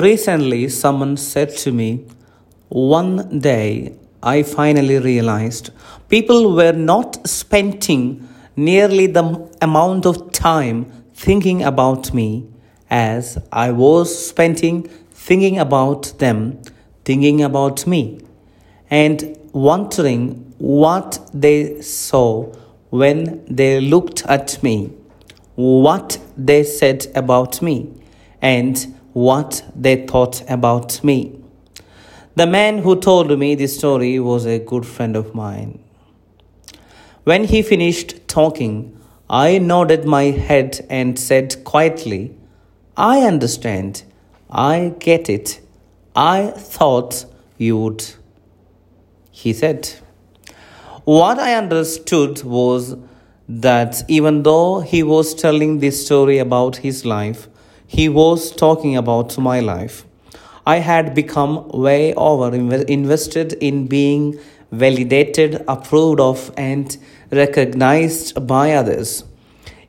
[0.00, 2.06] Recently, someone said to me,
[2.70, 5.68] One day I finally realized
[6.08, 8.26] people were not spending
[8.56, 12.48] nearly the amount of time thinking about me
[12.88, 16.62] as I was spending thinking about them,
[17.04, 18.22] thinking about me,
[18.88, 22.50] and wondering what they saw
[22.88, 24.90] when they looked at me,
[25.54, 27.92] what they said about me,
[28.40, 31.38] and what they thought about me.
[32.34, 35.78] The man who told me this story was a good friend of mine.
[37.24, 38.98] When he finished talking,
[39.28, 42.34] I nodded my head and said quietly,
[42.96, 44.02] I understand.
[44.50, 45.60] I get it.
[46.14, 47.24] I thought
[47.56, 48.04] you would.
[49.30, 49.90] He said,
[51.04, 52.96] What I understood was
[53.48, 57.48] that even though he was telling this story about his life,
[57.92, 60.06] he was talking about my life.
[60.66, 64.38] I had become way over invested in being
[64.70, 66.96] validated, approved of, and
[67.30, 69.24] recognized by others.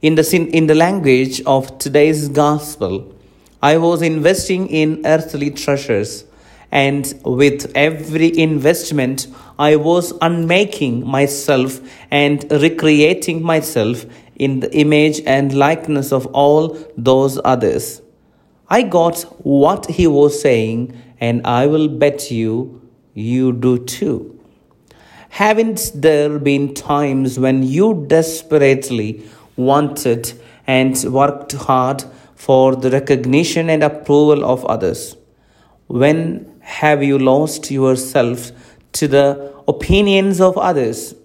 [0.02, 3.16] In the, in the language of today's gospel,
[3.61, 6.25] I was investing in earthly treasures,
[6.73, 11.80] and with every investment, I was unmaking myself
[12.11, 18.02] and recreating myself in the image and likeness of all those others.
[18.70, 22.81] I got what he was saying, and I will bet you
[23.14, 24.40] you do too.
[25.30, 29.23] Haven't there been times when you desperately
[29.56, 30.34] wanted
[30.68, 32.03] and worked hard
[32.36, 35.16] for the recognition and approval of others?
[35.88, 38.52] When have you lost yourself
[38.94, 41.16] to the opinions of others?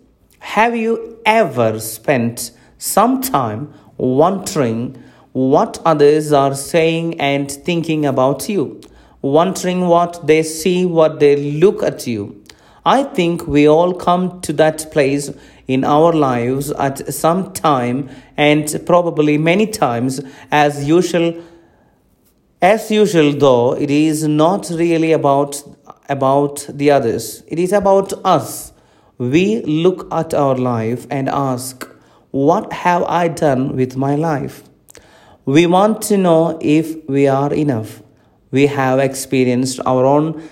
[0.41, 8.81] Have you ever spent some time wondering what others are saying and thinking about you,
[9.21, 12.43] wondering what they see, what they look at you?
[12.85, 15.31] I think we all come to that place
[15.67, 21.43] in our lives at some time and probably many times as usual
[22.63, 25.63] as usual though it is not really about
[26.09, 28.73] about the others it is about us
[29.19, 31.87] we look at our life and ask
[32.31, 34.63] what have I done with my life?
[35.45, 38.03] We want to know if we are enough.
[38.51, 40.43] We have experienced our own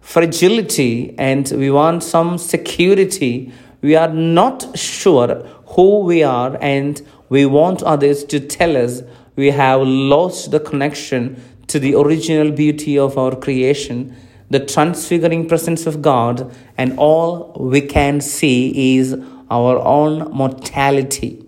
[0.00, 3.52] fragility and we want some security.
[3.82, 9.02] We are not sure who we are and we want others to tell us
[9.34, 14.14] we have lost the connection to the original beauty of our creation,
[14.50, 19.16] the transfiguring presence of God, and all we can see is
[19.50, 21.42] our own mortality.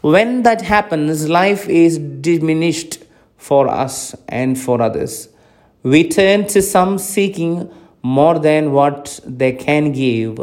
[0.00, 2.98] When that happens, life is diminished
[3.36, 5.28] for us and for others.
[5.82, 7.70] We turn to some seeking
[8.02, 10.38] more than what they can give,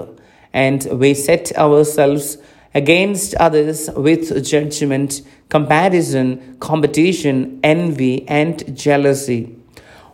[0.54, 2.38] and we set ourselves
[2.74, 9.56] against others with judgment, comparison, competition, envy, and jealousy.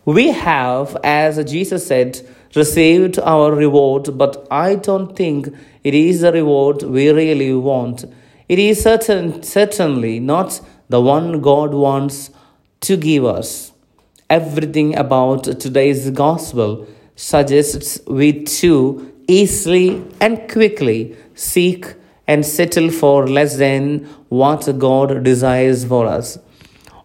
[0.06, 2.22] We have, as Jesus said,
[2.56, 5.48] received our reward, but I don't think
[5.84, 8.06] it is the reward we really want.
[8.48, 12.32] It is certain, certainly not the one God wants
[12.82, 13.72] to give us.
[14.30, 21.94] Everything about today's gospel suggests we too easily and quickly seek
[22.28, 26.38] and settle for less than what God desires for us.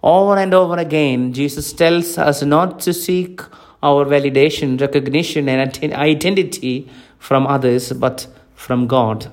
[0.02, 3.40] Over and over again, Jesus tells us not to seek
[3.86, 5.60] our validation, recognition, and
[5.92, 6.88] identity
[7.18, 9.30] from others, but from God.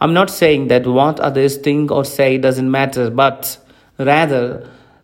[0.00, 3.58] I'm not saying that what others think or say doesn't matter, but
[3.98, 4.42] rather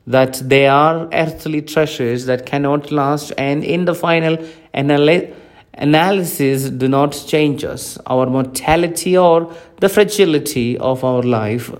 [0.06, 4.36] that they are earthly treasures that cannot last, and in the final
[4.74, 11.72] analysis, do not change us, our mortality, or the fragility of our life.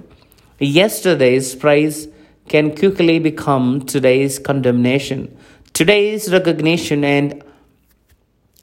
[0.59, 2.09] Yesterday's praise
[2.49, 5.37] can quickly become today's condemnation.
[5.75, 7.43] Today's recognition and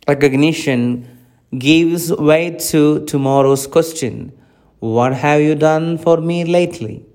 [0.08, 1.18] recognition
[1.60, 4.32] gives way to tomorrow's question
[4.80, 7.06] What have you done for me lately?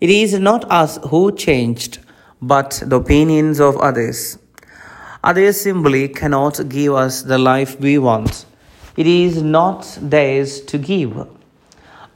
[0.00, 1.98] It is not us who changed,
[2.40, 4.38] but the opinions of others.
[5.22, 8.46] Others simply cannot give us the life we want.
[8.96, 11.28] It is not theirs to give.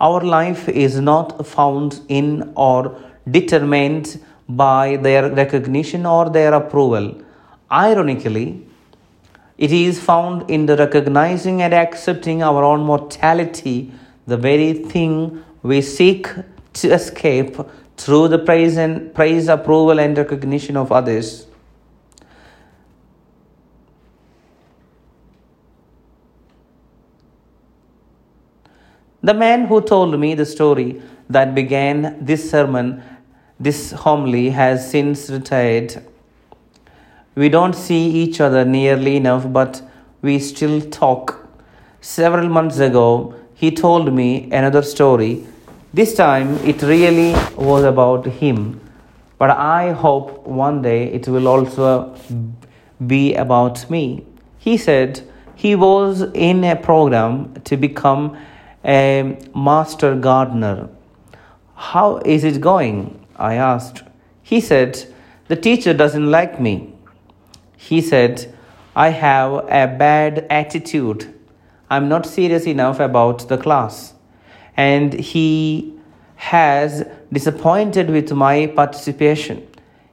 [0.00, 2.98] Our life is not found in or
[3.30, 7.20] determined by their recognition or their approval.
[7.70, 8.66] Ironically,
[9.58, 13.92] it is found in the recognizing and accepting our own mortality,
[14.26, 16.28] the very thing we seek
[16.74, 17.56] to escape
[17.96, 21.46] through the praise and praise approval and recognition of others.
[29.20, 33.02] The man who told me the story that began this sermon
[33.60, 36.02] this homily, has since retired.
[37.34, 39.82] We don't see each other nearly enough, but
[40.22, 41.46] we still talk.
[42.00, 45.46] Several months ago, he told me another story.
[45.93, 48.81] This time, it really was about him,
[49.38, 52.14] but I hope one day it will also
[53.06, 54.25] be about me.
[54.58, 55.22] He said
[55.54, 58.37] he was in a program to become
[58.84, 60.88] a master gardener.
[61.75, 63.17] How is it going?
[63.38, 64.02] I asked.
[64.43, 65.05] He said,
[65.49, 66.94] The teacher doesn't like me.
[67.76, 68.55] He said,
[68.96, 71.32] I have a bad attitude.
[71.88, 74.14] I'm not serious enough about the class.
[74.76, 75.94] And he
[76.37, 79.67] has disappointed with my participation.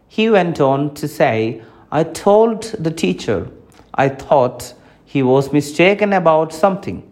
[0.08, 1.62] He went on to say,
[1.92, 3.50] I told the teacher
[3.94, 4.74] I thought
[5.04, 7.12] he was mistaken about something.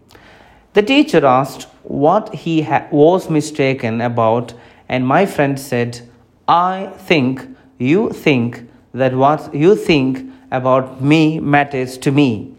[0.74, 4.54] The teacher asked what he ha- was mistaken about,
[4.88, 6.08] and my friend said,
[6.46, 7.46] I think
[7.78, 12.54] you think that what you think about me matters to me,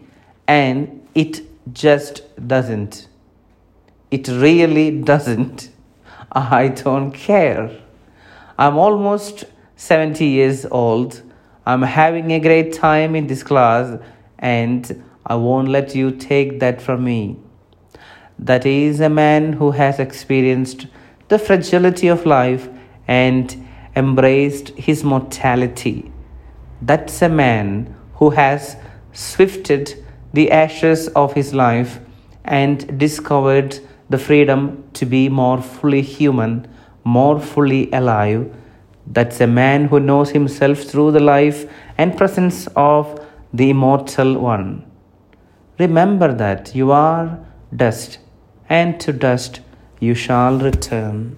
[0.46, 1.42] and it
[1.72, 3.08] just doesn't.
[4.10, 5.70] It really doesn't.
[6.32, 7.70] I don't care.
[8.58, 9.44] I'm almost
[9.76, 11.22] 70 years old.
[11.64, 13.98] I'm having a great time in this class,
[14.38, 17.36] and I won't let you take that from me.
[18.38, 20.86] That is a man who has experienced
[21.28, 22.68] the fragility of life
[23.08, 26.10] and embraced his mortality.
[26.82, 28.76] That's a man who has
[29.12, 31.98] swifted the ashes of his life
[32.44, 33.78] and discovered
[34.10, 36.68] the freedom to be more fully human,
[37.04, 38.54] more fully alive.
[39.06, 44.84] That's a man who knows himself through the life and presence of the immortal one.
[45.78, 47.38] Remember that you are
[47.74, 48.18] dust
[48.68, 49.60] and to dust
[50.00, 51.36] you shall return.